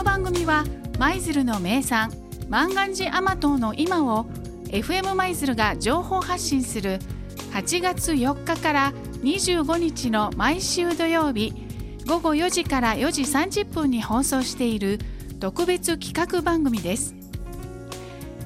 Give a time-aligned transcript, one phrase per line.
[0.00, 0.64] この番組は
[0.98, 2.10] 舞鶴の名産
[2.48, 4.24] 万願寺甘党の今を
[4.68, 7.00] FM 舞鶴が情報発信する
[7.52, 8.92] 8月4日から
[9.22, 11.52] 25日の毎週土曜日
[12.06, 15.00] 午後4時から4時30分に放送している
[15.38, 17.14] 特別企画番組です。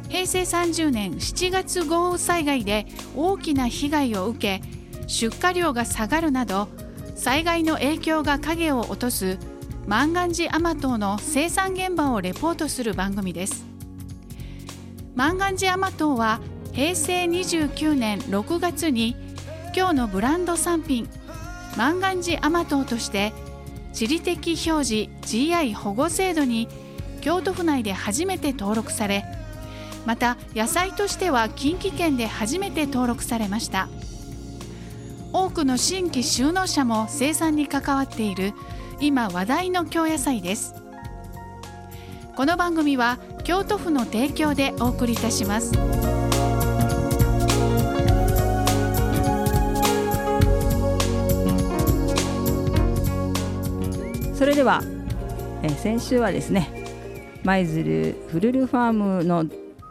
[0.08, 4.60] 平成30年7月豪雨災害で大きな被害を受け
[5.06, 6.66] 出荷量が下がるなど
[7.14, 9.38] 災害の影響が影を落とす
[9.86, 13.66] 万願寺甘党の生産現場をレポートする番組です。
[15.14, 16.40] 万願寺甘党は
[16.72, 19.14] 平成29年6月に
[19.76, 21.08] 今日のブランド産品
[21.76, 23.32] 万願寺甘党として
[23.92, 26.66] 地理的表示 GI 保護制度に
[27.20, 29.24] 京都府内で初めて登録され
[30.06, 33.88] また野菜としては近畿圏で初めて登録されました。
[35.32, 38.52] 多くの新規就農者も生産に関わっている
[39.00, 40.74] 今話題の京野菜です。
[42.36, 45.72] この番組は京都府の提供でお送りいたします。
[54.34, 54.82] それでは、
[55.62, 56.70] え先週はですね
[57.44, 59.46] 舞鶴フルルファームの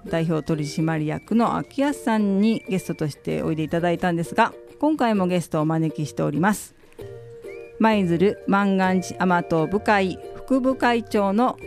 [0.06, 6.76] 代表取締役の秋安さんにゲストとしておいでいただいたんですが今回もゲストをお招きしております。
[7.84, 11.58] 舞鶴万願寺甘党部会副部会長の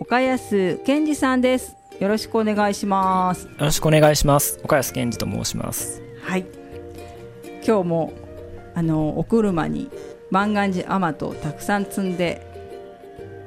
[0.00, 1.76] 岡安健二さんです。
[2.00, 3.46] よろしくお願いします。
[3.46, 4.58] よろしくお願いします。
[4.64, 6.02] 岡安健二と申します。
[6.24, 6.44] はい。
[7.64, 8.12] 今日も
[8.74, 9.92] あのお車に
[10.32, 12.44] 万願寺甘党をたくさん積んで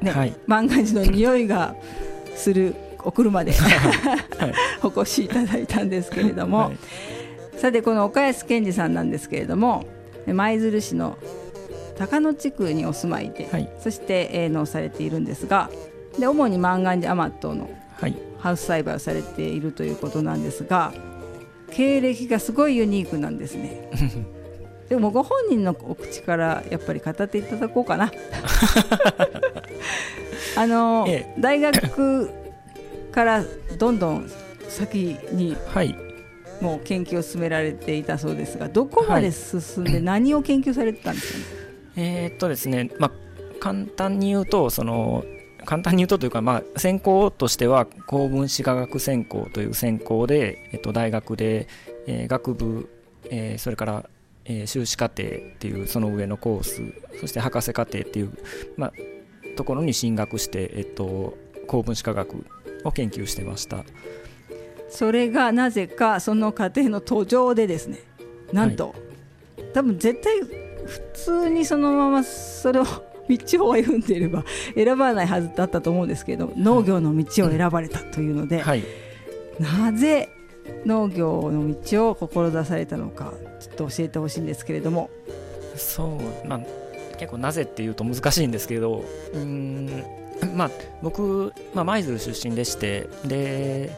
[0.01, 0.33] ね、はい。
[0.47, 1.75] 万願寺の匂いが
[2.37, 3.67] するお車では
[4.47, 4.53] い。
[4.81, 6.77] お越しいただいたんですけれども、はい。
[7.57, 9.83] さてこの岡安健二さんなんですけれども
[10.25, 11.17] 舞鶴市の
[11.97, 13.69] 高野地区にお住まいで、はい。
[13.79, 15.69] そして営農されているんですが
[16.19, 17.69] で主に万願寺甘党の
[17.99, 18.15] はい。
[18.39, 20.93] ハウス栽培をされているということなんですが
[21.71, 23.89] 経歴がすごいユニークなんですね。
[24.89, 28.09] でもご本人のお口からやっぱり語っていただこうかな。
[30.55, 32.29] あの、え大学
[33.11, 33.43] から
[33.77, 34.31] どんどん
[34.69, 36.07] 先にはい。
[36.61, 41.45] もう研究を進められていたそうですがどこまで進んで何を研究されてたんですかね、
[41.97, 43.11] えーっとですねまあ
[43.59, 45.25] 簡単に言うとその
[45.65, 51.67] 簡単に言うとというか、まあ、専攻としては高分子化学専攻という専攻で、えっと、大学で、
[52.05, 52.89] えー学部、
[53.29, 54.09] えーそれから、
[54.45, 56.81] えー修士課程っていうその上のコース
[57.19, 58.31] そして博士課程っていう、
[58.77, 58.93] まあ、
[59.57, 61.37] ところに進学して、えっと、
[61.67, 62.45] 高分子化学
[62.85, 63.83] を研究してました。
[64.89, 67.99] それがなぜかその過程の途上でですね
[68.53, 68.95] なんと、
[69.73, 72.85] 多分絶対普通にそのままそれを
[73.29, 74.43] 道を歩んでいれば
[74.75, 78.83] 選ばないはずだったと思うんですけど農業の道を選ばれたというので、はい。
[79.59, 80.29] なぜ
[80.85, 85.09] 農業の道を志されたのかちょっと教えてほしいんですけれども。
[85.75, 86.61] そう、まあ、
[87.17, 89.03] 結構なぜっていうと難しいんですけど
[89.33, 90.03] うーん
[90.55, 90.71] まあ
[91.01, 93.91] 僕、まあ、舞鶴出身でしてで、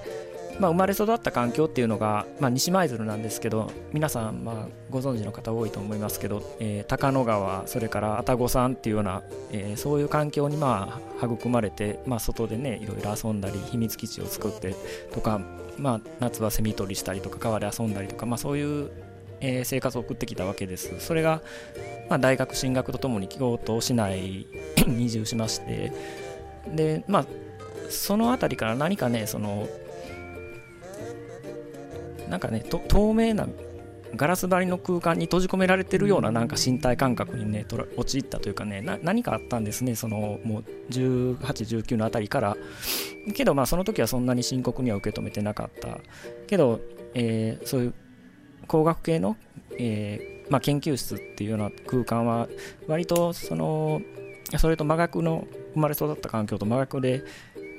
[0.59, 14.75] まあ、生まれ育った環境っていうのが、まあ、西舞鶴なんですけど皆さん、まあ、ご存知の方多いと思いますけど、えー高野川それから愛宕山っていうような、えーそういう環境にまあ育まれて、まあ、外でねいろいろ遊んだり秘密基地を作って
[15.13, 15.39] とか、
[15.77, 18.91] まあ、夏はセミ取りしたりとか川で遊んだりとか、まあ、そういう、
[19.39, 20.99] えー生活を送ってきたわけです。
[20.99, 21.41] それが、
[22.09, 24.47] まあ、大学進学とともに京都市内
[24.87, 25.93] に移住しまして。
[26.67, 27.25] でまあ
[27.89, 29.67] その辺りから何かねその
[32.29, 33.47] なんかねと透明な
[34.15, 42.57] ガラス張りの空間に閉じ込められてるようななんか身体感覚にねとら陥ったというかねな何かあったんですねそのもう18、19のあたりから。
[43.35, 45.99] けどまあその時はそんなに深刻には受け止めてなかった。
[46.47, 46.79] けど、
[47.13, 47.93] えーそういう
[48.67, 49.35] 工学系の、
[49.79, 52.47] えーまあ、研究室っていうような空間は
[52.87, 54.01] 割とその
[54.57, 57.23] それと真逆の生まれ育った環境と真逆で、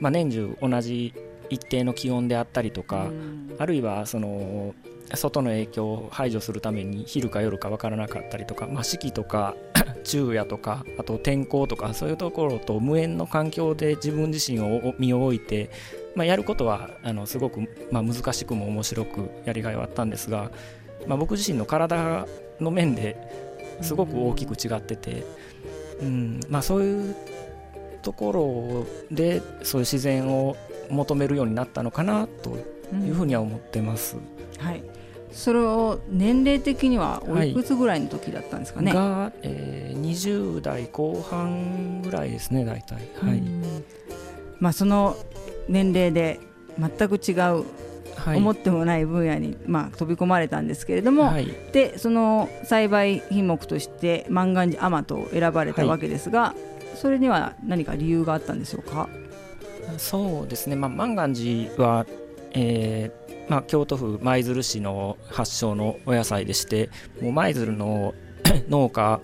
[0.00, 1.14] まあ、年中同じ
[1.50, 3.10] 一定の気温であったりとか、
[3.58, 4.74] あるいはその
[5.16, 9.56] 外の影響を排除するために昼か夜か分からなかったりとか、まあ、四季とか
[10.04, 15.70] 昼夜とかあと天候とかそういうところと無縁の環境で自分自身を身を置いて、
[16.14, 17.60] まあ、やることはあのすごく、
[17.90, 20.50] まあ、難しくも面白くやりがいはあったんですが、
[21.06, 22.26] まあ、僕自身の体
[22.60, 23.16] の面で
[23.80, 25.24] すごく大きく違ってて、
[26.02, 26.40] うん。
[26.48, 27.16] まあ、そういう
[28.02, 30.56] ところでそういう自然を
[30.90, 32.50] 求めるようになったのかなと
[32.94, 34.16] いうふうには思ってます。
[34.58, 34.82] はい、
[35.32, 42.98] それを年齢的にはおいくつぐらいの時だったんですかね、が、えー、20代後半ぐらいですね大体。
[43.20, 43.42] はい、
[44.58, 45.16] まあ、その
[45.68, 46.40] 年齢で
[46.78, 47.64] 全く違う
[48.16, 56.54] はい、思ってもない分野に、まあ、飛び込まれたんですけれども、はい、でその栽培品目として万願寺アマトを選ばれたわけですが、は
[56.94, 59.08] い、それには何か理由があったんでしょうか？
[59.98, 62.06] そうですね、まあ、万願寺は、
[62.52, 66.90] えーまあ、京都府舞鶴市の発祥のお野菜でして
[67.20, 68.14] もう舞鶴の
[68.68, 69.20] 農家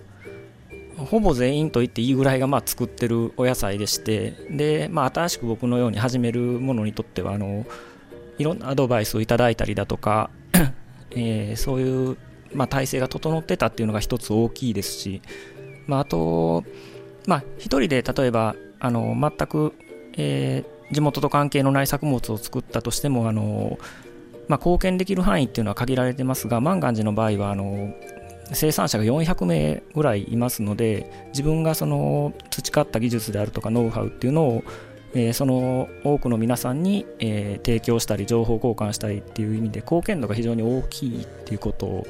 [0.97, 7.65] ほぼ全員と言っていいぐらいがまあ作ってるお野菜でしてで、まあ、新しく僕のように始めるものにとってはあの
[8.37, 10.29] いろんなアドバイスをいただいたりだとか、
[11.11, 12.17] えー、そういう、
[12.53, 15.21] まあ、体制が整ってたっていうのが一つ大きいですし、
[15.87, 16.63] まあ、あと、
[17.25, 19.73] まあ、一人で例えばあの全く、
[20.17, 23.77] えー、地元と関係のない作物を作ったとしてもあの、
[24.47, 27.93] まあ、貢献できる範囲っていうのは限られてますが万願寺の場合はあの
[28.53, 34.63] 生産者が400名ぐらいいますので自分がその培った技術であるとかノウハウっていうのを
[35.13, 42.07] えー、その多くの皆さんに、えー、提供したり情報交換したりっていう意味で貢献度が非常に大きいっていうことを、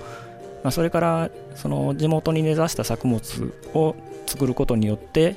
[0.64, 3.96] まあ、それからその地元に根ざした作物を
[4.26, 5.36] 作ることによって、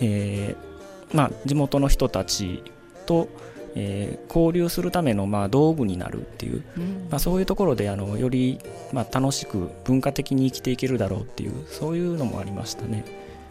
[0.00, 0.69] えー
[1.12, 2.62] まあ、地元の人たち
[3.06, 3.28] と、
[3.74, 8.58] えー、交流するためのまあ道具になるっていう、うん、まあ、そういうところであのより
[8.92, 13.04] まあ楽しく文化的に生きていけるだろうっていうそういうのもありましたね。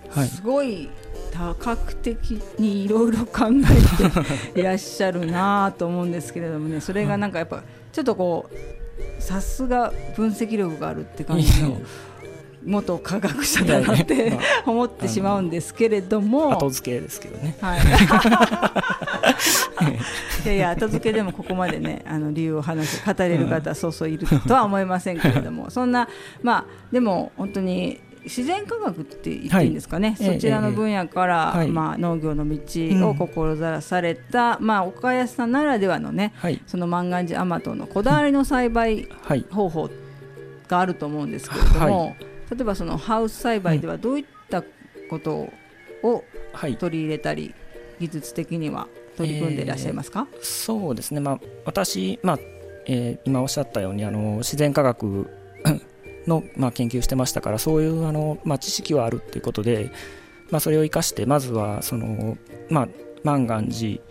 [0.09, 0.89] はい、すごい
[1.31, 11.77] 多角的にいろいろ考えていらっしゃるなと思うんですけれどもね それがなんかやっぱちょっとこうさすが分析力があるって感じの。
[12.65, 16.53] 元科学者だなって 思ってしまうんですけれども。
[16.53, 17.79] 後付けですけどね、はい、
[20.45, 25.69] いやいや後付けでもここまでねあの理由を話し語れる方はそうそういるとは思いませんけれども。
[25.79, 26.07] そんな
[26.43, 32.57] まあでも本当に自然科学って言っていいんですかね、はい、そちらの分野から、ええ、まあ、農業の道
[33.09, 39.07] を志された、うん、まあ、岡安さんならではのね、はい、その万願寺甘党のこだわりの栽培
[39.51, 39.89] 方法
[40.67, 42.15] があると思うんですけれども、はい、
[42.51, 44.63] 例えばそのハウス栽培ではどういった
[45.09, 45.49] こと
[46.03, 46.23] を
[46.79, 47.53] 取り入れたり、
[47.99, 48.87] 技術的には
[49.17, 52.39] 取り組んでいらっしゃいますか、えー、そうですね、まあ、私、まあ
[52.85, 55.29] えー、今おっしゃったようにあの自然科学
[56.25, 59.91] の、まあ、研究してましたからそういうあの、まあ、知識はあるっていうことで、
[60.49, 62.37] まあ、それを生かしてまずはその、
[62.69, 62.89] まあ、
[63.23, 64.01] 万願寺っ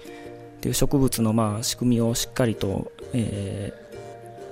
[0.61, 3.73] ていう植物のまあ仕組みをしっかりと、え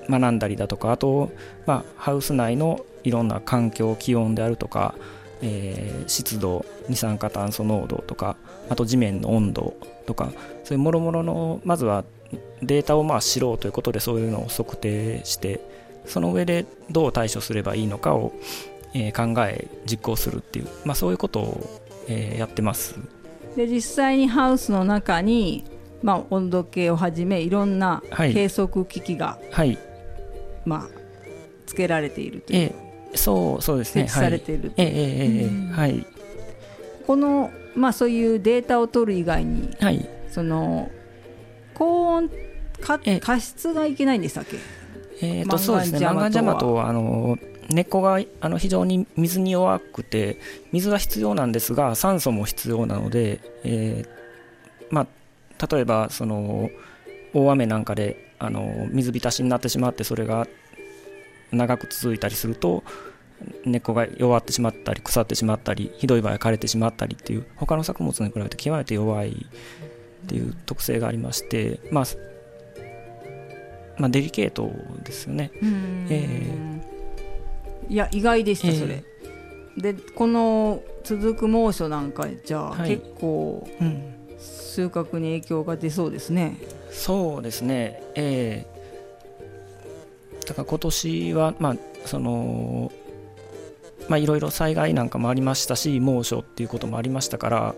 [0.09, 1.33] ー、学んだりだとかあと、
[1.67, 4.97] まあ、ハウス内のいろんな環境気温であるとか、
[5.41, 8.37] えー、湿度二酸化炭素濃度とか
[8.69, 9.77] あと地面の温度
[10.07, 10.33] とか
[10.65, 12.05] そういうもろもろのまずは
[12.63, 15.61] データをまあ知ろうということでそういうのを測定して
[16.05, 18.33] その上でどう対処すればいいのかを、
[18.93, 22.97] えー、考え実行するっていう、まあ、そういうことを、えー、やってます。
[23.57, 25.65] で実際にハウスの中に、
[26.03, 29.79] まあ、温度計をはじめいろんな計測機器が、はい、
[30.65, 30.89] まあ、
[31.67, 32.86] つけられているという、えー、
[33.17, 34.03] そうそうですね。
[34.09, 36.07] 設置されている、はい、えー、えー、はい。
[37.07, 40.91] この、まあ、そういうデータを取る以外に、はい、その
[41.75, 42.31] 高温
[42.81, 44.57] か加湿がいけないんでしたっけ？
[45.23, 47.39] えーとそうですね、マンガンジャマトはあの
[47.71, 50.39] 根っこがあの非常に水に弱くて
[50.73, 54.09] 水は必要なんですが酸素も必要なので、えー
[54.91, 55.07] ま
[55.59, 56.71] あ、例えばその
[57.33, 60.47] 大雨なんかであの水浸しになってしまってそれが
[61.53, 62.83] 長く続いたりすると
[63.65, 72.05] 根っこが弱ってしまったり腐ってしまったりひどい場合は枯れてしまったりっていう他の作物に比べて極めて弱いっていう特性がありまして、まあ、
[73.99, 74.71] まあ、デリケート
[75.05, 75.53] ですよね。
[76.11, 79.05] えー、いや意外でした、それ。
[79.77, 86.57] でこの続く猛暑なんかじゃあ、はい、結構、うん、収穫に影響が出そうですね。
[86.91, 88.76] そうですね、えー、
[90.47, 92.93] だから今年は、まあその
[94.09, 97.75] まあ、いろいろ災害なんかもありましたし猛暑っていうこともありましたから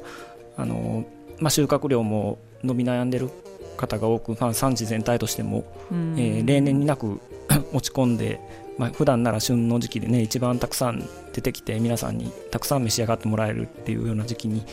[0.56, 1.06] あの、
[1.38, 3.30] まあ、収穫量も伸び悩んでる
[3.76, 7.20] 方が多く、まあ、産地全体としても、えー、例年になく
[7.72, 8.40] 落ち込んで、
[8.76, 14.64] まあ普段なら旬の時期でね一番たくさん出てきて皆さんにたくさん召し上がってもらえるっていうような時期に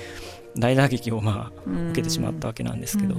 [0.58, 3.16] 大打撃をまあ受けてしまったわけなんですけど。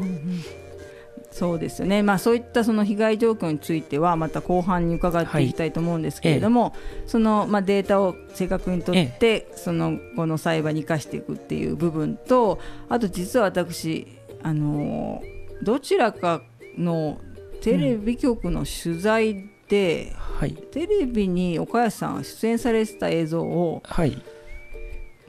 [1.36, 14.06] そうですよね、まあ、そういったその被害状況についてはまた後半に伺っていきたいと思うんですけれども、はいええ、そのまあデータを正確に取って、え、その後の栽培に生かしていくっていう部分とあと実は私
[14.42, 15.22] あの
[15.62, 16.40] どちらか
[16.78, 17.20] の
[17.60, 24.22] テレビ局の取材で、うんはい、テレビに岡安さんが出演されてた映像を、はい、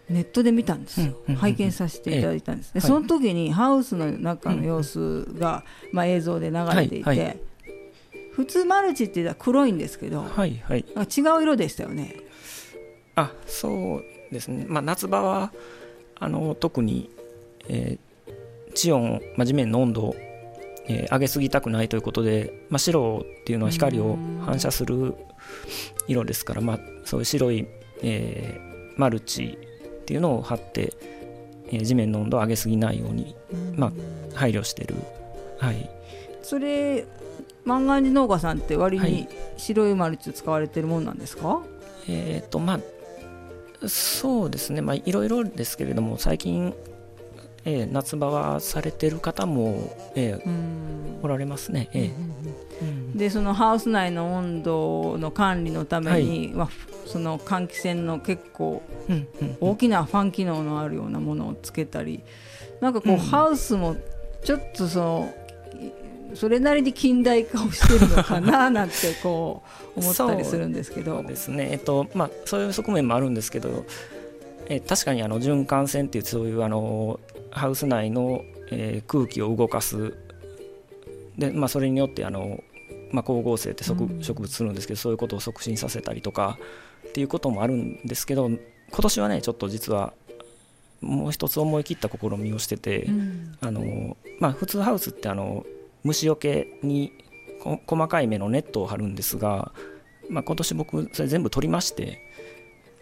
[0.09, 2.81] ネットで見たんですよ、拝見させていただいたんです、でえ。
[2.83, 7.37] えその時にハウスの中の様子が、まあ、映像で流れていて、
[8.31, 10.79] 普通マルチって言ったら黒いんですけど、はいはい。
[10.79, 12.15] 違う色でしたよね。
[13.15, 15.51] あそうですね、まあ、夏場は
[16.19, 17.09] あの特に、
[17.67, 18.07] えー
[18.75, 20.15] 地温、まあ、地面の温度を、
[20.87, 25.15] えー上げすぎたくないということで、まあ、白っていうのは光を反射する
[26.07, 27.67] 色ですから、まあ、そういう白い、
[28.03, 29.59] えーマルチ
[30.07, 30.93] っていうのを貼って、
[31.67, 33.35] えー地面の温度を上げすぎないように、
[33.75, 33.91] まあ、
[34.33, 34.95] 配慮してる、
[35.57, 35.89] はい、
[36.41, 37.05] それ
[37.65, 39.27] 万願寺農家さんって割にはい。
[39.57, 41.61] 白いマルチを使われてるもんなんですか、
[42.07, 44.81] えっ、とまあそうですね。
[44.81, 46.73] まあいろいろですけれども最近、
[47.67, 51.19] えー夏場はされてる方も、えーうん。
[51.21, 52.11] おられますね、えー。
[52.81, 56.69] うんでそのハウス内の温度の管理のために、は
[57.05, 58.83] その換気扇の結構
[59.59, 62.23] 大きなファン機能のあるようなものをつけたり
[62.79, 63.17] なんかこう、うん。
[63.17, 63.97] ハウスも
[64.43, 65.33] ちょっとその
[66.31, 69.63] いそれなりに近代化をしてるのかななんてこ
[69.97, 71.17] う 思ったりするんですけど。
[71.17, 71.69] そうですね。
[71.71, 73.83] えっ、とまあそういう側面もあるんですけど、
[74.69, 77.19] えー確かにあの循環線っていうそういうあの
[77.51, 80.17] ハウス内の、えー空気を動かす。
[81.37, 82.63] で、まあ、それによってあの、
[83.11, 86.57] まあ、光合成って植,、物するんですけどそういうことを促進させたりとか
[87.07, 88.59] っていうこともあるんですけど今
[89.01, 90.13] 年はねちょっと実は
[91.01, 93.57] もう一つ思い切った試みをしてて、うん。
[93.61, 95.65] あのまあ、普通ハウスってあの
[96.03, 97.11] 虫除けに
[97.61, 99.71] こ細かい目のネットを張るんですが、
[100.29, 102.19] まあ、今年僕それ全部取りまして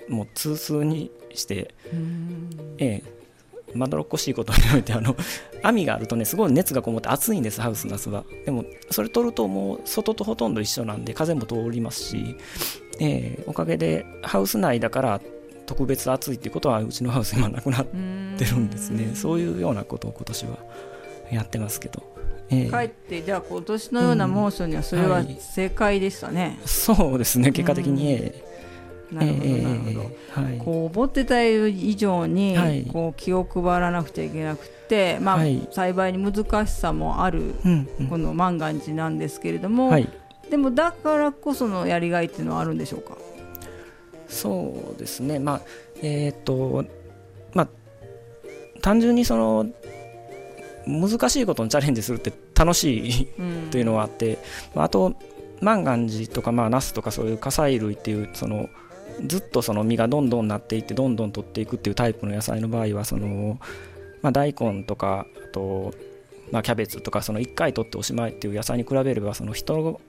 [0.10, 2.50] もう通数にして、うん。
[2.80, 3.25] ええ
[3.74, 5.16] まどろっこしいことにおいてあの
[5.64, 8.26] 網があるとねすごい熱がこもって暑いんですハウス夏は。
[8.46, 12.36] でもそれ取るともう外とほとんど一緒なんで風も通りますし、
[13.00, 15.22] ええおかげでハウス内だから
[15.66, 19.16] 特別暑いっていうことはうちのハウス今なくなってるんですね。
[19.16, 20.58] そういうようなことを今年は
[21.32, 22.04] やってますけど、
[22.50, 22.70] ええ。
[22.70, 25.38] かえってじゃあ今年のような猛暑にはそれははい。
[25.40, 26.60] 正解でしたね。
[26.66, 27.52] そうですね。
[27.52, 28.45] 結果的に、ええ
[29.12, 30.02] なるほどええなるほど。
[30.02, 30.58] ええはい。
[30.58, 32.86] こう思ってた以上に、はい。
[32.86, 35.68] こう気を配らなくちゃいけなくて、まあはい。
[35.72, 38.08] 栽培に難しさもあるうんうん。
[38.08, 40.10] この万願寺なんですけれども、はい。
[40.50, 43.18] でもだからこそのやりがいっていうのはあるんでしょうか？
[44.28, 45.62] そうですね、まあ
[46.02, 46.84] えっ、と、
[47.54, 47.68] まあ、
[48.82, 49.68] 単純にその
[50.88, 53.70] 難しいことにチャレンジするって楽しいうん。
[53.72, 54.40] というのはあって、
[54.74, 55.16] まああと、
[55.62, 58.70] 万願寺とか、まあ、ナスとかそういう火砕類っていう、その
[59.26, 63.60] ずっとその実がどんどんなっていって、どんどん取っていくっていうタイプの野菜の場合は、その
[64.22, 65.94] まあ、大根とか、あと、
[66.52, 70.00] まあ、キャベツとか、その1回取っておしまいっていう野菜に比べれば、その人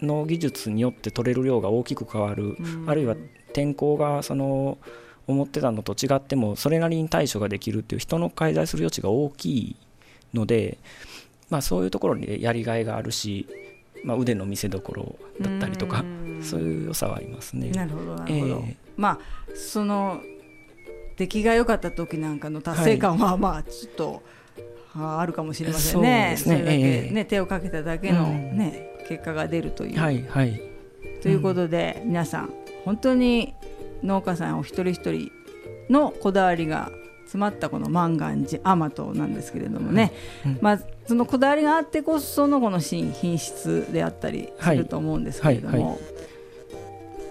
[0.00, 2.56] の技術によって取れる量が大きく変わる。
[2.58, 3.16] うんあるいは
[3.52, 4.78] 天候がその
[5.26, 9.76] 思ってたのと違ってもそれなりに対処ができるっていう人の介在する余地が大きい
[10.34, 10.78] ので、
[11.50, 13.46] まあ、そういうところにやりがいがあるし、
[14.04, 17.70] まあ、腕の見せ所だったりとかうんそういう良さはありますね。
[17.70, 18.64] なるほどなるほど。
[18.66, 19.18] ええまあ
[19.54, 20.20] その
[21.16, 24.22] 出来が良かった時なんかの達成感は、まあちょっと
[24.94, 26.34] ああるかもしれませんね。
[26.36, 29.98] そうですねれだけ、ええね手をかけただけのうんね、結果が出るという。
[29.98, 30.60] はいはい
[31.22, 32.52] ということで、皆さん
[32.84, 33.54] 本当に
[34.02, 35.30] 農家さんお一人一人
[35.88, 36.90] のこだわりが
[37.32, 40.12] 詰まったこの万願寺甘党なんですけれどもね、
[40.44, 40.58] うん。
[40.60, 45.98] まあ、そのこだわりがあってこそのこの品品質であったりすると思うんですけれども、はいはい。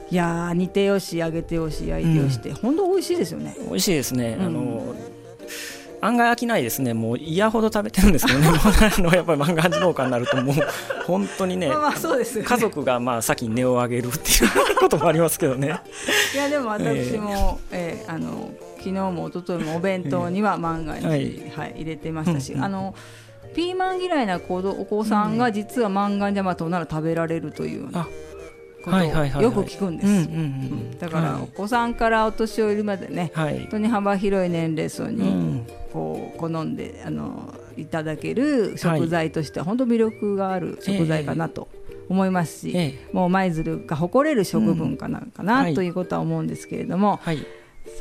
[0.09, 3.55] いやー煮てよし揚げてよし焼いてよしって、本当美味しいですよね。
[3.59, 4.45] 美味しいですね、うん。
[4.47, 4.95] あの
[6.01, 6.95] 案外飽きないですね。
[6.95, 8.47] もう嫌ほど食べてるんですけどね。
[8.97, 10.55] あのやっぱり万願寺農家になるともう
[11.05, 12.49] 本当にねまあまあそうですよね。
[12.49, 15.79] 家族がまあ先に値を上げるっていうこともありますけどね。
[16.33, 18.49] いやでも私も、えーあの
[18.83, 21.41] 昨日も一昨日もお弁当には万願寺、ははいい
[21.75, 22.59] 入れてましたし、うん。
[22.59, 22.95] うんあの
[23.53, 28.07] ピーマン嫌いな子どお子さんが実は万願寺甘党なら食べられるというようなあ
[28.81, 29.45] ことはいはいはいはい。
[29.45, 30.07] をよく聞くんです。
[30.07, 30.31] うんうんううん。
[30.93, 33.59] んだからはお子さんからお年寄りまでねい、はい。
[33.59, 35.67] 本当に幅広い年齢層うにん。
[35.91, 41.67] こう好んであのいただける食材としては本当魅力がある食材かなと
[42.07, 43.09] 思いますし、ええ。
[43.11, 45.73] もう舞鶴が誇れる食文化なのかな、うんはい。
[45.73, 47.45] ということは思うんですけれども、はい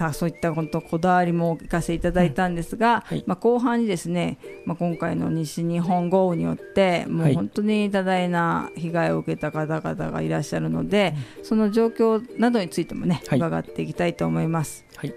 [0.00, 3.22] さあそういった本当こだわりも聞かせていただいたんですが、はい。
[3.26, 7.32] まあ、後半にですね、まあ、今回の西日本豪雨によってもはい。
[7.32, 13.38] う本当に多大な被害を受けた方々がいらっしゃるので、その状況などについてもね、はい。
[13.38, 14.86] 伺っていきたいと思います。
[14.96, 15.12] はい。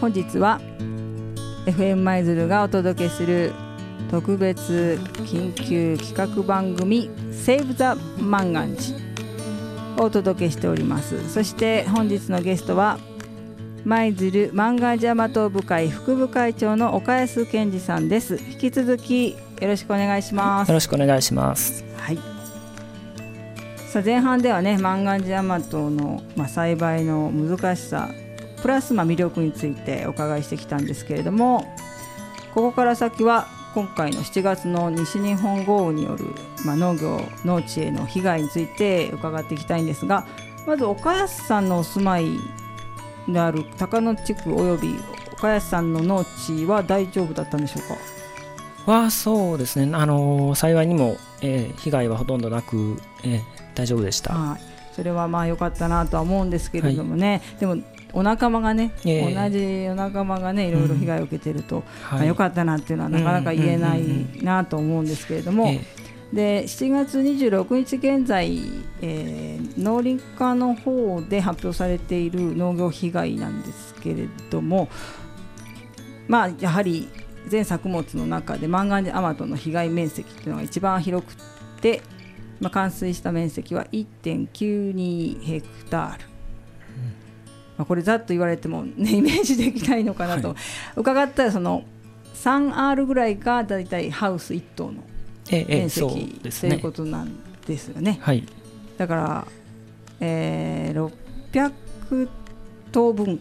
[0.00, 0.60] 本日は
[1.66, 3.52] FM 舞鶴がお届けする
[4.10, 8.96] 特別緊急企画番組「セーブ・ザ・万願寺」
[10.02, 11.28] をお届けしております。
[11.32, 12.98] そして本日のゲストは
[13.84, 18.38] 舞鶴万願寺甘党部会副部会長の岡安健二さんです。
[18.50, 19.36] 引き続きよ
[19.68, 20.68] ろしくお願いします。
[20.68, 21.84] よろしくお願いします。
[21.96, 22.18] はい。
[23.88, 28.10] さあ前半ではね万願寺甘党の、まあ、栽培の難しさ
[28.60, 31.64] プラスまあ魅力についてお伺いしてきたんですけれども
[32.52, 36.24] ここから先は今回の7月の西日本豪雨による、
[36.64, 40.26] まあ、農業農地への被害について伺っていきたいんですが
[40.66, 42.38] まず岡安さんのお住まい
[43.28, 44.98] である高野地区および
[45.34, 48.92] 岡安さんの農地は大丈夫だったんでしょうか？
[48.92, 53.42] はそうですね、あの幸いにも、えー、被害はほとんどなく、えー、
[53.74, 54.60] 大丈夫でした、はい、
[54.94, 57.76] それはまあ良かったなとは思うんですけれどもね、はい、でも
[58.16, 61.76] お仲間がね、えー、同じお仲間がねいろいろ被害を受けてると、
[62.12, 62.18] うん。
[62.18, 64.02] まあ、よかったなっていうのはなかなか言えない
[64.42, 65.70] なと思うんですけれども、
[66.32, 68.58] で7月26日現在、
[69.02, 74.88] えー、農林課の方で発表されている農業被害なんですけれども
[76.26, 77.08] まあやはり
[77.46, 81.34] 全作物の中でマンガンジアマトの被害面積っていうのが一番広く
[81.80, 82.02] て、
[82.60, 86.35] まあ、冠水した面積は1.92ヘクタール。
[87.76, 90.56] まあ、これざっと言われても、 ね、イメージできないのかなと、はい、
[90.96, 91.84] 伺ったらその
[92.34, 94.92] 3R ぐらいがだいたいハウス1棟の
[95.50, 96.06] 面積、
[96.44, 97.32] ええ、ということなん
[97.66, 98.18] ですよね。
[98.20, 98.44] はい、
[98.98, 99.46] だから、
[100.20, 101.10] えー、
[101.52, 102.28] 600
[102.92, 103.38] 棟分っ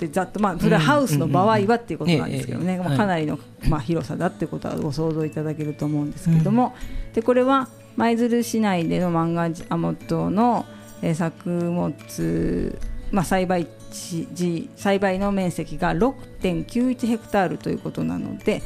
[0.00, 6.74] てざっと、まあ、それはハウスの場合はっていうことなんですけどね、まあ、かなりの、まあ、広さだってことはご想像いただけると思うんですけども、
[7.08, 10.64] うん、でこれは舞鶴市内でのマンガンアモトの、
[11.02, 12.78] えー、作物、
[13.10, 18.62] まあ、栽培地栽培の面積が6.91ヘクタールということなので、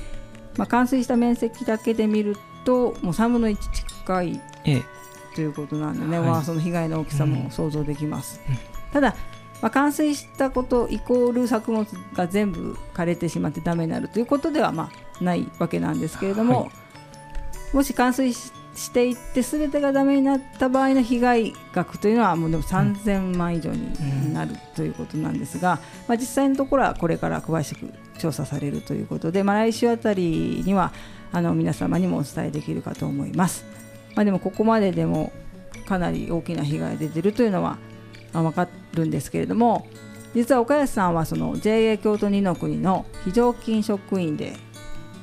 [0.57, 4.83] まあ、冠水した面積だけで見るともう3分の1近い、ええ、
[5.35, 8.40] ということなんでね、はい、まあ、その被害の大きさも想像できます。
[8.48, 8.57] うん、
[8.92, 9.16] ただ
[9.62, 16.66] まあ、冠水したことイコール作物が全部枯れてしまってダメになるということではまあないわけなんですけれども、は
[17.72, 18.52] い、もし冠水し
[18.90, 30.92] ていって全てがダメになった場合の被害額というのはもうでも3000万以上になるということなんですが、まあ、実際のところはこれから詳しく調査されるということで、まあ、来週あたりには
[31.32, 33.64] あの皆様にもお伝えできるかと思います。
[34.14, 35.32] まあ、でもここまででも
[35.87, 37.78] かなり大きな被害が出ているというのは、
[38.32, 39.87] まあ、分かるんですけれども
[40.34, 44.56] 実は岡安さんはその JA 京都二の国の非常勤職員で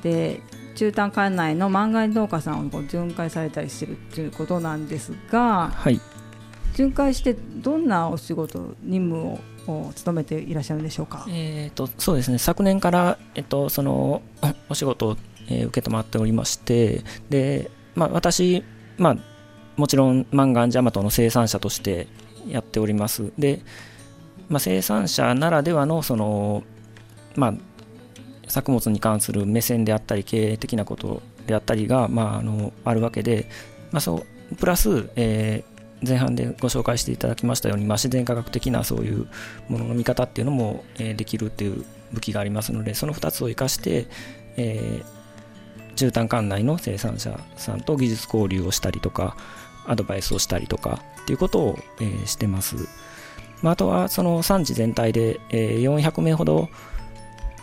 [0.02, 0.40] で
[0.74, 6.00] 中丹管内の漫画農家さんを巡回されたりしてるということなんですが、はい、
[6.74, 11.26] 巡回してどんなお仕事任務を務めていらっしゃるんでしょうか？
[11.28, 12.38] えーと、そうですね。
[12.38, 14.22] 昨年から、えっと、その
[14.68, 15.16] お仕事を
[15.48, 18.62] えー、受け止まっておりましてで、まあ、私、
[18.96, 19.16] まあ、
[19.76, 22.06] もちろんマンガンジャマトの生産者として
[22.48, 23.32] やっております。
[23.36, 23.60] で、
[24.48, 26.62] まあ、生産者ならではのその、
[27.34, 27.54] まあ、
[28.52, 33.46] 作物に関する目線であったり経営的なことであったりが、まあ、あのあるわけで、
[33.92, 39.26] まあ、そうプラス、えー、前半でご紹介していただきましたように、まあ、自然科学的なそういう
[39.70, 44.06] ものの見方っていうのも、えー、できるっていう武器がありますのでその2つを生かして、
[44.58, 49.34] えー、絨毯館内の生産者さんと技術交流をしたりとか
[49.86, 52.76] アドバイスをしたりとかっていうことを、えー、してます、
[53.62, 56.68] まあ、あとはその産地全体で、えー、400名ほど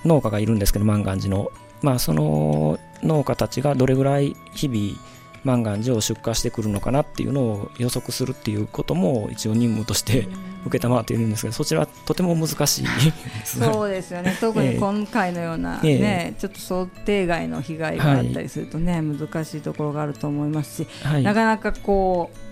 [0.05, 4.99] 農家がいるんですけど万願寺の、まあ、その農家たちがどれぐらい日々
[5.43, 10.27] 万願寺を出荷してくるのかなっていうのを予測するっていうことも一応任務として
[10.69, 12.85] 承っているんですがそちらとても難しい。
[13.45, 14.37] そうですよね。
[14.39, 22.48] 特に今回のようなね、えー、ちょっと想定外の被害があったりするとね、はい、難しいところがあると思いますし、はい、なかなかこう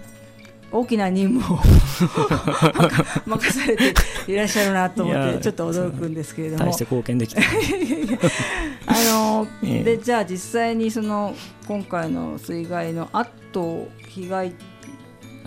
[0.71, 1.59] 大きな任務を
[3.25, 3.93] 任されて
[4.27, 6.65] いらっしゃるなと思ってちょっと驚くんですけれども。
[6.65, 11.33] 大して貢献できたあの、 ええ、でじゃあ実際にその
[11.67, 14.53] 今回の水害の後被害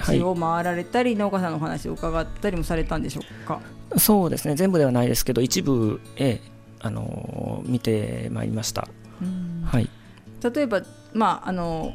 [0.05, 3.61] 地を回られたり、はい、農家さんのお話を伺ったりもされたんでしょうか？
[3.99, 4.55] そうですね。
[4.55, 8.89] 全部ではないですけど一部、ええ、あの見てまいりました、
[9.65, 9.89] はい、
[10.55, 11.95] 例えばまああの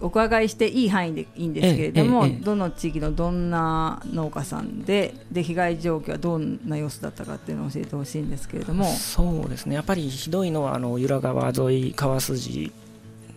[0.00, 8.84] お伺いしていい範囲でいいんですけれども、えええ、どの地域のどんな農家さんでで被害状況はどんな様子だったかっていうのを教えてほしいんですけれども。
[8.86, 9.74] そうですね。
[9.74, 12.72] やっぱりひどいのはあの由良川沿い川筋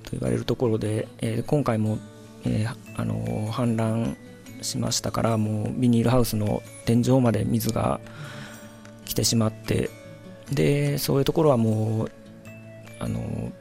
[0.03, 1.97] と言われるところで、えー、今回も、
[2.45, 4.15] えー、あの氾濫
[4.61, 7.99] しましたからもうビニールハウスの天井まで水が
[9.05, 9.89] 来てしまって
[10.51, 12.11] でそういうところはもう
[12.99, 13.51] あの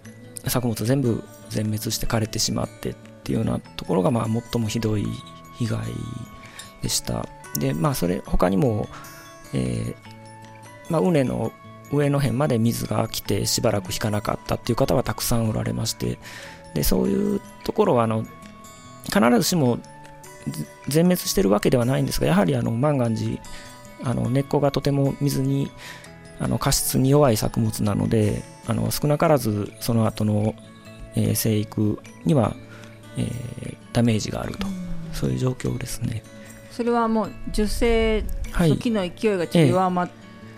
[0.46, 5.06] 作物全部全滅して枯れてしまってっていうようなところがまあ最もひどい
[5.58, 5.80] 被害
[6.82, 7.26] でした。
[7.58, 8.88] でまあそれ他にも、
[9.52, 9.94] えー
[10.90, 11.52] まあ、畝の
[11.92, 16.18] 上の辺まで水が来てしばらく引かなかったっていう方はたくさんおられまして
[16.74, 18.24] でそういうところはあの
[19.04, 19.78] 必ずしも
[20.88, 23.40] 全滅してるわけではないんですがやはりあの万願寺
[24.04, 25.70] あの根っこがとても水に
[26.38, 30.54] あの過失に弱い作物なのであの少なからずその後の、
[31.16, 32.54] えー、生育には、
[33.16, 34.66] えー、ダメージがあると、
[35.12, 36.22] そういう状況ですね。
[36.70, 40.10] それはもう受精時の勢いがちょっと弱まっ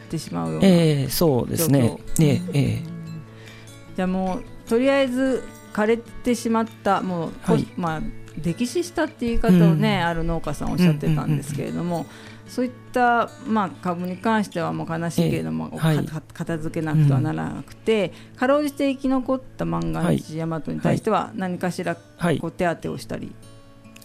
[0.08, 1.98] てしまうような、えー、そうですね。
[2.20, 8.00] えー、えー、じゃあもうとりあえず枯れてしまったもう、はい、まあ
[8.40, 12.06] 溺死したっていう言い方をね、うん、ある農家さんおっしゃってたんですけれども、
[12.46, 22.00] そういった、まあ、株に関してはもう悲しいけれども、えーはい、片付けなくてはならなくて、うん、かろうじて生き残った万願寺大和に対しては何かしらこ
[22.48, 23.32] う手当てをしたり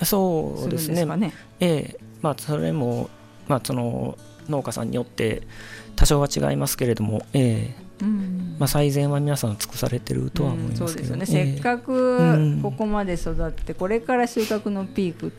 [0.04, 1.06] そうですね。
[1.06, 1.34] ね？
[1.60, 2.00] ええ。
[2.21, 3.10] まあ、それも、
[3.47, 5.41] まあ、その農家さんによって
[5.95, 8.04] 多少は違いますけれども、ええ。
[8.04, 8.56] うん。
[8.60, 15.32] まあ、最善は皆さん尽くされてるとは思いますけど、うん、そうですよね、えー、せっかくここまで育って、これから収穫のピーク、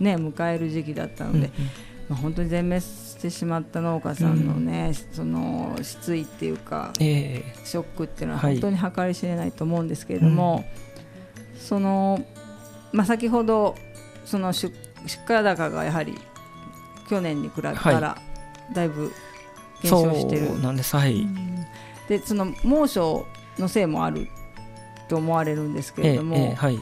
[0.00, 1.50] ね、迎える時期だったので、うんうん、
[2.14, 10.66] まあ、本当に全滅してしまった農家さんのね、うん、その失意っていうか、えー、ショックっていうのは本当に計り知れないと思うんですけれども、はい、
[11.58, 12.24] その
[12.92, 13.74] まあ、先ほど
[14.24, 14.72] その出
[15.28, 16.14] 荷高がやはり
[17.10, 18.16] 去年に比べたら
[18.72, 19.12] だいぶ
[19.82, 20.96] 減少してる、はい、なんです。
[20.96, 21.66] はい、うん。
[22.08, 23.26] でその猛暑
[23.58, 24.28] のせいもある
[25.08, 26.78] と思われるんですけれども、ええはい、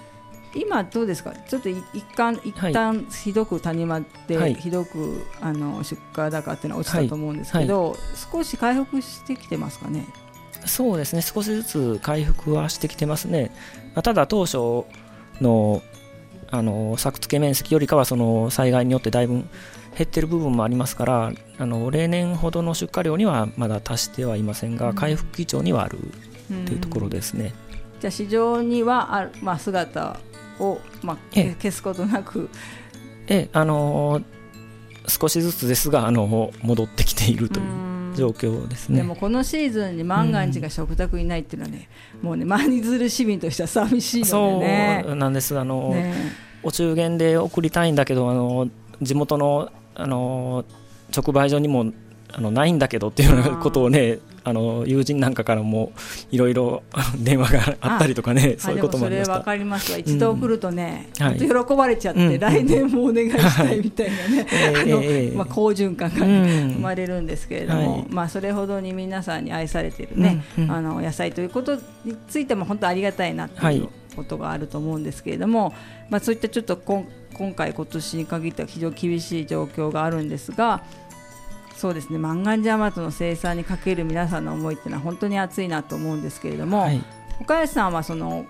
[0.54, 1.32] 今どうですか？
[1.32, 1.82] ちょっと一
[2.14, 7.98] 貫一旦ひどく谷間で、はい、ひどくあの出荷高っていうのは落ちたと思うんですけど、はい、
[8.32, 10.06] 少し回復してきてますかね？
[10.66, 11.22] そうですね。
[11.22, 13.50] 少しずつ回復はしてきてますね、
[13.94, 14.84] まあ、ただ当初
[15.40, 15.82] の
[16.50, 19.46] あの作付け面積よりかはその災害によってだいぶ減
[20.02, 25.98] ってる部分もありますからあの例年ほどの出荷量にはまだ達してはいませんが、回復基調にはある
[26.66, 27.54] というところですね。
[28.00, 30.18] じゃあ市場にはある、まあ、姿
[30.58, 32.48] を、まあ、消すことなく。
[33.28, 34.20] えあの
[35.08, 38.98] 少しずつですがあの戻ってきているという状況ですね。
[38.98, 41.88] でもこのシーズンに万願寺が食卓にないっていうのはね、
[42.22, 45.02] うもうね舞鶴市民としては寂しいのでね。
[45.04, 45.58] そうなんです。
[45.58, 46.14] あの、ね、
[46.62, 48.68] お中元で送りたいんだけどあの
[49.00, 50.64] 地元のあの
[51.14, 51.92] 直売所にも
[52.32, 55.92] あのないんだけどっていうようなことをねあの友人なんかからも
[56.30, 56.82] いろいろ
[57.18, 59.34] 電話があったりとかねそういうこともありました。
[59.34, 59.92] それ分かります。
[59.92, 75.74] わ一度来るとね、うん、喜ばれちゃって、はい、来年もお願いしたいみたいなね、 はい、まあ、好循環が、生まれるんですけれども、はい、まあ、それほどに皆さんに愛されているね、うんうん、あの野菜ということについても本当ありがたいなっていうことがあると思うんですけれども、
[76.10, 80.84] まあ、そういったちょっと今今回今年に限っては非常に厳しい状況があるんですが
[81.76, 82.18] そうですね。
[82.18, 87.02] 万願寺マトの生産にかける皆さんの思いっていうのは本当に熱いなと思うんですけれども、はい、
[87.40, 88.46] 岡安さんはその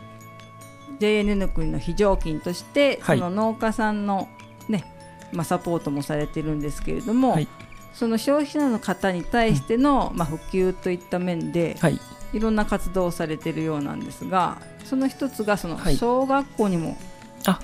[1.01, 4.29] JNN 国の非常勤として、その農家さんの
[4.69, 4.85] ね、
[5.33, 7.49] まあ、サポートもされてるんですけれども、はい、
[7.95, 11.99] その消費者の方に対しての、うん、まあ、普及といった面で、はい、
[12.33, 16.97] いろんな活動をされてるようなんですがその一つがその小学校にも、
[17.47, 17.59] あ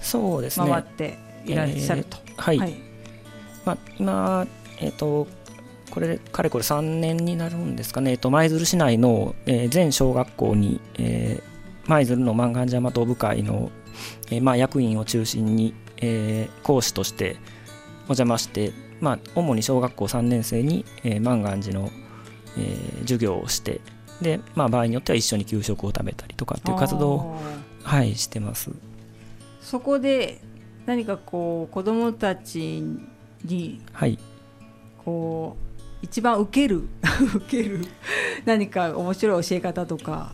[0.00, 0.70] そうですね。
[0.70, 2.18] 回っていらっしゃると。
[2.24, 2.74] えー、はい、はい、
[3.64, 4.46] まあ、今、
[4.80, 5.26] えーと、
[5.90, 13.70] これかれこれ3年になるんですかね、えーと、舞鶴市内の、えー、全小学校に、えー、舞鶴の万願寺部会の、
[14.30, 17.36] えーまあ、役員を中心に、えー、講師として
[18.02, 21.90] お邪魔して、まあ、主に小学校3年生に、えー、万願寺の、
[22.56, 23.80] えー、授業をして
[24.20, 27.36] で、まあ、場合によっては一緒に給食を食べたりとかっていう活動を、
[27.82, 28.70] はい、してます。
[29.60, 30.40] そこで
[30.86, 32.82] 何かこう子どもたち
[33.44, 34.18] に、はい、
[35.08, 36.82] こう一番受ける
[37.34, 37.84] 受ける
[38.44, 40.32] 何か面白い教え方とか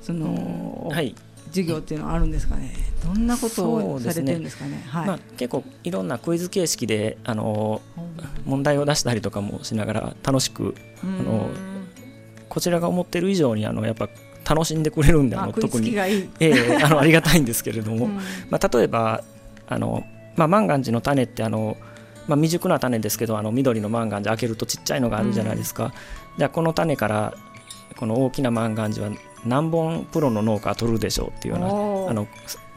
[0.00, 1.14] その、はい、
[1.48, 2.72] 授業っていうのはあるんですかね？
[3.04, 5.06] どんなことをされてるんですかね、ね、はい。
[5.06, 7.82] まあ、結構いろんなクイズ形式であの
[8.46, 11.50] 問題を出したりとかもしながら楽しくあの
[12.48, 14.08] こちらが思ってる以上にあのやっぱ
[14.48, 15.94] 楽しんでくれるんであの特に。
[15.96, 18.16] ええあのありがたいんですけれども、 うん、
[18.48, 19.22] まあ、例えば
[19.68, 20.04] あの、
[20.36, 21.76] まあ、万願寺の種ってあの、
[22.26, 25.92] まあ、未熟な種ですけどあの緑の万願寺開けるとちっちゃいのがあるじゃないですか、うん、
[26.38, 27.34] じゃあこの種から
[27.96, 29.12] この大きな万願寺は
[29.44, 32.26] 何本プロの農家取るでしょうっていうようなあの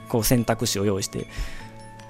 [0.10, 1.28] こう選択肢を用意して。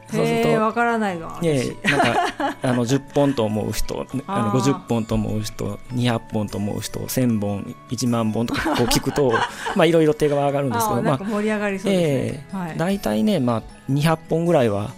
[0.09, 9.33] そうするとわからないわええなんかあの 10本と思う人あの50本と思う人200本と思う人1000本1万本とかこう聞くと
[9.75, 14.91] まあいろいろ手が上がるんですけどまあ盛り上がりそうですね、えーはい、大体ね、まあ、200本ぐらいは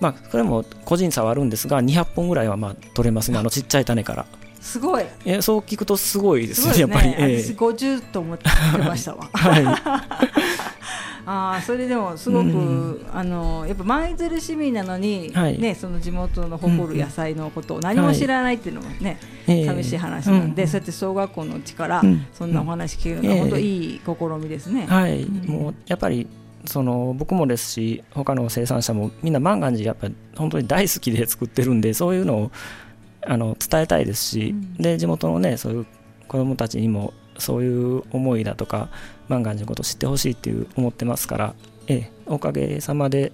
[0.00, 3.42] まあこれも個人差はあるんですが200本ぐらいはまあ取れますねあ。
[3.42, 4.26] のちっちゃい種から。
[4.60, 5.04] すごい。
[5.24, 6.80] えそう聞くとすごいですね、ね。
[6.80, 8.44] やっぱり、えー、私50と思って
[8.78, 9.28] ましたわ。
[9.32, 9.64] は い
[11.26, 24.86] あそれでもすごく、うん、あのやっぱ舞鶴市民なのに、はい、ね、その地元の誇る野菜のことを何も知らないっていうのもね、はい、寂しい話なんで、そうやって小学校のうちからそんなお話聞けるのは、本当いい試みですね。
[24.86, 26.26] はい、もうやっぱり
[26.66, 32.50] その僕もですし他の生産者もみんな万願寺やっぱり本当に大好きで作ってるんでそういうのを
[33.22, 35.86] あの伝えたいですし、うん、で地元のねそういう
[36.28, 38.90] 子どもたちにもそういう思いだとか
[39.28, 41.54] 万願寺のことを知ってほしいっていう思ってますから、
[41.86, 43.32] ええ、おかげさまで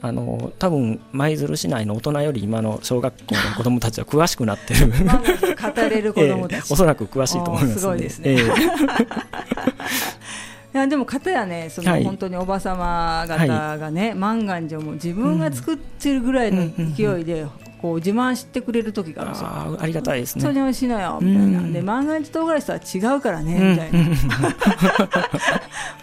[0.00, 4.92] あの多分舞鶴市内の大人より今の小学校の子どもたちは詳しくなってる。
[4.94, 9.77] 語れる子どもたち、 ええ、おそらく詳しいと思います、ね、すごいですね、ええ
[10.74, 17.46] いやでも方やねその、本当におばさま方がね、万願寺をも自分が作ってるぐらいの勢いで
[17.80, 19.48] こう自慢してくれる時があるんですよ。
[19.48, 20.42] あありがたいですね。
[20.42, 21.72] 本当に美味しいのよみたいな。
[21.72, 24.08] で万願寺唐辛子とは違うからねみたいな。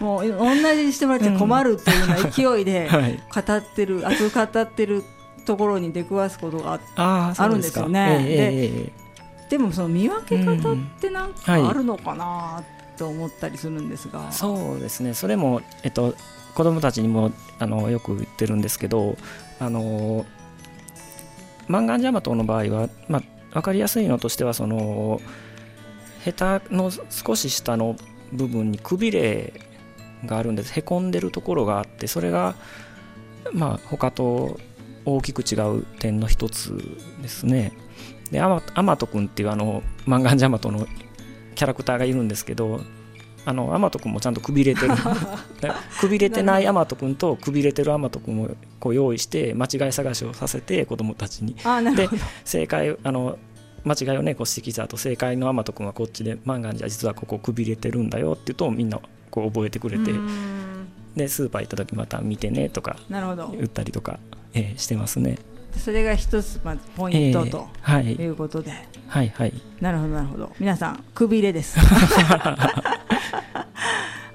[0.00, 2.90] もう同じにしてもらっちゃ困るというような勢いで
[3.32, 5.04] 語ってる、熱く語ってる
[5.44, 8.24] ところに出くわすことがあるんですよね。
[8.26, 8.92] で
[9.48, 12.62] でもその見分け方ってなんかあるのかな
[12.96, 14.32] と思ったりするんですが。
[14.32, 15.14] そうですね。
[15.14, 16.14] それもえっと
[16.54, 19.16] 子供たちにもあのよく言ってるんですけど、
[19.58, 20.24] あの
[21.68, 25.20] マンガンジャマトの場合は、まあ、分かりやすいのとしてはその
[26.20, 27.96] ヘタの少し下の
[28.32, 29.52] 部分にくびれ
[30.24, 32.54] があるんですへこんでるところがあってそれが
[33.52, 34.58] まあ他と
[35.04, 36.76] 大きく違う点の一つ
[37.22, 37.72] ですね
[38.30, 38.48] でア
[38.82, 40.86] マト君っていうあのマンガンジャマトの
[41.56, 42.80] キャラクターがいるんですけど
[43.44, 44.94] あのアマト君もちゃんとくびれてる。
[46.00, 51.56] くびれてないアマト君とくびれてるアマト君をこう用意して間違い探しをさせて子供たちに。
[51.94, 52.08] で
[52.44, 53.38] 正解あの
[53.84, 58.98] 間違いをねこう指摘した後正解のアマト君はこっちでマンガンじゃ実はここくびれてるんだよって言うとみんな
[59.30, 60.12] こう覚えてくれて
[61.14, 64.18] でスーパー行った時また見てねとか言ったりとか、
[64.54, 65.38] えー、してますね。
[65.78, 68.72] それが一つまずポイントと、えーはい、いうことで、
[69.08, 70.52] はいはい、なるほどなるほど。
[70.58, 71.78] 皆さんくびれです。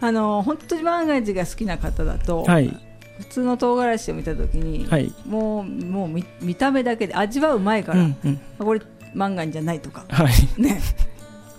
[0.04, 2.76] あの本当に万が一が好きな方だと、はい、
[3.20, 8.82] 普通の唐辛子を見た時に、はい、もうもう見見た目だけで味はうまいから、うんうん、これ
[9.14, 10.24] 万が一じゃないとか、は
[10.58, 10.82] い、ね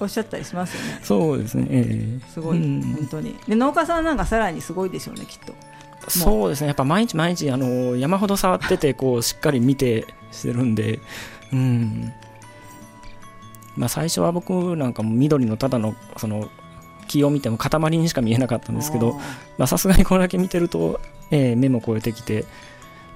[0.01, 1.01] おっしゃったりしますよね。
[1.05, 1.67] そうですね。
[1.71, 3.37] えー、すごい、うん、本当に。
[3.47, 5.55] で農家さんなんかさらにすごいでしょうねきっと。
[6.09, 6.69] そうですね。
[6.69, 11.01] やっぱ毎日毎日あの山ほど触っててこうしっかり見てしてるんで、
[11.53, 12.13] うん。
[13.77, 16.51] まあ最初は僕なんかも緑のただのその
[17.09, 19.19] 木を見ても塊にしか見えなかったんですけど
[19.67, 22.45] さすがにこれだけ見てると、えー、目も超えてきて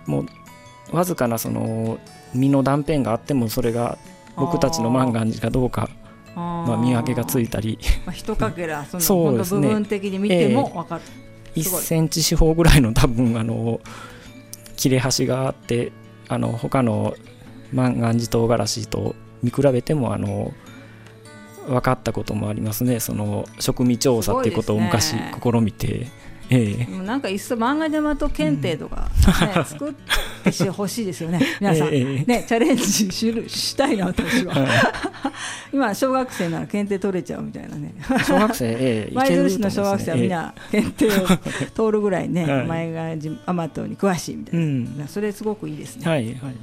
[0.06, 0.24] も
[0.92, 1.98] うわずかなその
[2.34, 3.98] 実の断片があってもそれが
[4.36, 5.88] 僕たちのマンガンジかどうか
[6.36, 11.25] まあ、見分けがついたり、まあ、一かけらその そうです、ね、部分的に見ても分かる、えー、
[11.56, 13.80] 1センチ四方ぐらいの多分あの
[14.76, 15.92] 切れ端があって
[16.28, 17.14] あの他の
[17.72, 20.52] マンガンジ唐辛子と見比べてもあの
[21.66, 26.06] 分かったこともありますねその植味調査っていうことを昔試みて。
[26.50, 29.08] ええ、なんかいっそ漫画ジャマト検定とか、
[29.46, 29.94] ね、うん、 作っ
[30.52, 34.54] てほしいですよね、 皆さん、ええ、ね、チャレンジしるしたいな、私は。
[35.72, 41.26] 今、小学生なら検定取れちゃうみたいなね、小学生、ええ、舞鶴市の小学生はみんな検定を
[41.74, 43.12] 通るぐらいね、前が
[43.46, 46.08] アマトに詳しいみたいな、うん、それ、すごくいいですね。
[46.08, 46.54] はいはい。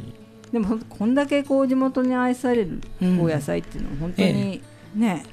[0.54, 4.62] でもこんだけこう地元に愛されるお野菜っていうのは本当に
[4.96, 5.26] ね、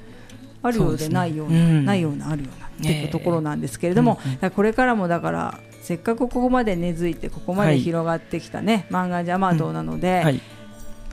[0.63, 1.61] あるようでないような、ね。
[1.61, 10.23] うん、ないようなあるようなっていうところなんですけれども、うん、これからもだからせっかくここまで根付いてここまで広がってきたね、はい、漫画ジャマトなので、うん。
[10.25, 10.41] はい、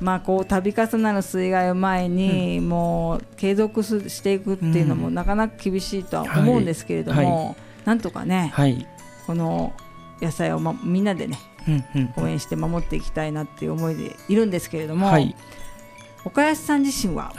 [0.00, 8.52] まあこう度重なる水害を前に、もう継続していくっていうのもなかなか厳しいとは思うんですけれども、はい、なんとかね、
[9.26, 9.72] この
[10.20, 11.38] 野菜を、ま、みんなでね、
[12.16, 15.10] 応援して守っていきたいなっていう思いでいるんですけれども、
[16.24, 17.32] 岡安さん自身は、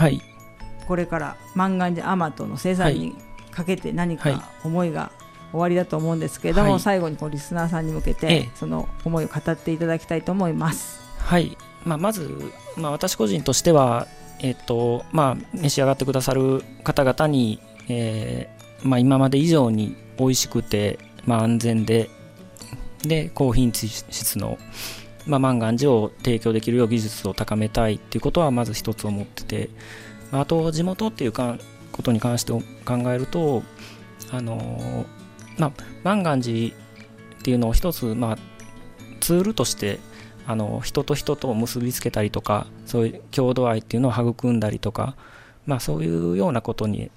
[0.89, 3.15] これから万願寺アマトの生産に
[3.51, 5.11] かけて何か思いが
[5.51, 10.99] 終わりだと思うんですけれども、はい、最後にこうリスナーさんに向けて、その思いを語っていただきたいと思います。
[11.19, 14.07] はい、まあ、まず、まあ、私個人としては、
[14.39, 22.09] えーとまあ、召し上がってくださる方々に、えーまあ、今まで以上に美味しくて、まあ、安全で
[23.03, 24.57] で高品質の、
[25.27, 29.69] まあ、マンガンジを提供できるよう技術を高めたいっていうことはまず一つ思ってて
[30.31, 31.57] あと地元っていうか
[31.91, 32.53] ことに関して
[32.85, 33.63] 考えると
[34.31, 35.05] あの
[35.57, 35.71] まあ
[36.03, 36.73] マンガンジ
[37.39, 38.37] っていうのを一つ、まあ、
[39.19, 39.99] ツールとして
[40.45, 45.15] あの人と人とを結びつけたりとかそういう郷土愛っていうのを育んだりとか、
[45.65, 47.11] まあ、そういうようなことに、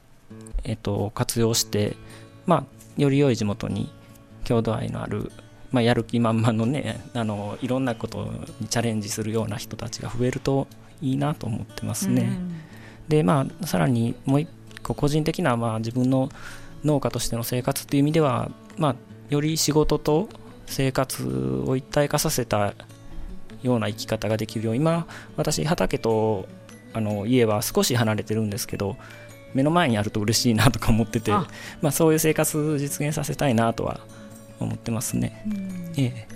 [0.65, 1.97] えっと、活用して、
[2.47, 2.65] まあ、
[3.01, 3.91] より良い地元に
[4.45, 5.33] 郷土愛のある、
[5.71, 8.25] まあ、やる気満々のねあのいろんなこと
[8.61, 10.69] にチャレンジするような人たちが増えると
[11.01, 12.23] いいなと思ってますね。
[12.23, 12.55] うん、
[13.09, 14.49] でまあさらにもう一
[14.83, 16.29] 個個人的な、まあ、自分の
[16.85, 18.97] 農家としての生活っていう意味では、まあ、
[19.31, 20.29] より仕事と
[20.67, 22.75] 生活を一体化させた
[23.63, 26.49] ような生き方ができるよう今私畑と
[26.93, 28.97] あの家は少し離れてるんですけど
[29.55, 31.49] 目の前にあると嬉しいなとか思っててま
[31.85, 34.01] あ、そういう生活実現させたいなとは
[34.59, 35.45] 思ってますね。
[35.97, 36.29] ええ、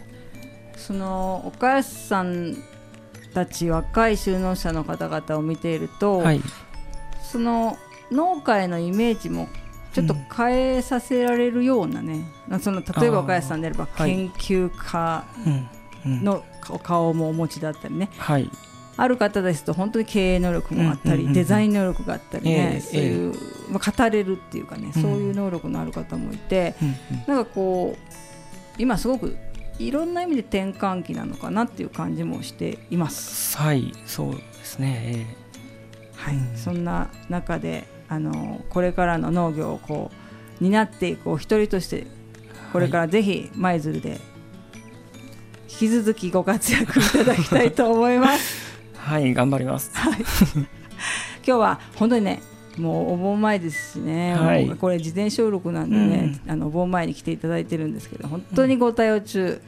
[0.76, 2.56] その岡安さん
[3.36, 6.40] たち若い就農者の方々を見ていると、はい、
[7.22, 7.76] その
[8.10, 9.50] 農家へのイメージも
[9.92, 15.24] ちょっと変えさせられるようなね、うん、その例えば岡安さんであれば研究家
[16.06, 16.42] の
[16.82, 18.50] 顔もお持ちだったりね、はい、
[18.96, 23.34] ある方ですと本当に経営能力もあったり、デザイン能力があったりね、そういう、
[23.70, 26.74] まあ、語れるっていうかね、そういう能力のある方もいて、
[27.26, 28.16] なんかこう
[28.78, 29.36] 今すごく
[29.78, 33.56] いろんな意味で転換期なのかなっていう感じもしています。
[33.58, 35.26] はいそうですね、
[36.16, 40.10] はい、そんな中であのこれからの農業をこ
[40.60, 42.06] う担っていくお一人として
[42.72, 44.20] これからぜひ舞鶴で
[45.68, 48.66] 引き続きご活躍いただきたいと思います。
[48.96, 49.90] はい頑張ります。
[49.94, 50.20] はい。
[51.46, 52.42] 今日は本当にね
[52.78, 59.60] もうお盆前ですしね、はい、これ事前収録なんでね、うん、あのお盆前に来ていただいてるんですけど本当にご対応中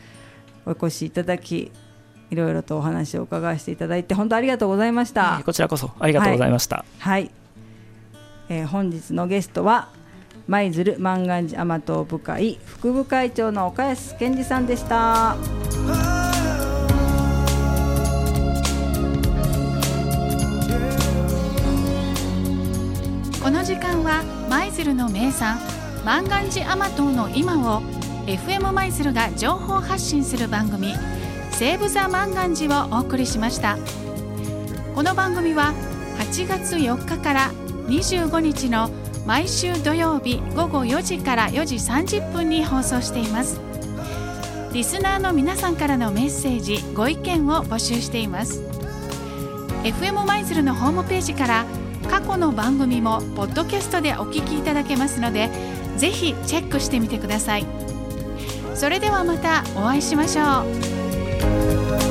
[0.66, 1.73] お越しいただき
[2.31, 7.31] いろいろとお話を伺わせていただいて本当ありがとうございました、こちらこそありがとうございました、はい、はい、
[8.51, 9.88] えー、本日のゲストは
[10.47, 15.58] 舞鶴万願寺甘党部会副部会長の岡安健二さんでした。
[23.69, 25.59] 時間は舞鶴の名産
[26.03, 27.83] 万願寺甘党の今を
[28.25, 30.95] FM 舞鶴が情報発信する番組
[31.53, 33.77] 「セーブ・ザ・万願寺」をお送りしました。
[34.95, 35.75] この番組は
[36.19, 37.51] 8月4日から
[37.89, 38.89] 25日の
[39.27, 43.61] 毎週土曜日午後4時から4時30分に放送しています。
[44.73, 48.63] リスナーの皆さんからのメッセージご意見を募集しています。
[49.85, 51.67] FM 舞鶴のホームページから
[52.19, 55.49] 過去の番組もポッドキャストでお聞きいただけますので
[55.97, 57.67] ぜひチェックしてみてください。
[58.75, 60.65] それではまたお会いしましょ
[62.05, 62.08] う。